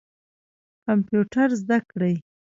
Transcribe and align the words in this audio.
کمپیوټر 0.85 1.47
زده 1.61 1.79
کړئ 1.89 2.13